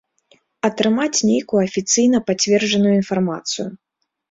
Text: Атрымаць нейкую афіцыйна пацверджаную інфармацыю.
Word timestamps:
Атрымаць 0.69 1.25
нейкую 1.31 1.61
афіцыйна 1.67 2.23
пацверджаную 2.33 2.93
інфармацыю. 3.03 3.71